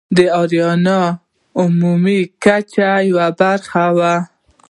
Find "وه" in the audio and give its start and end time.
3.97-4.13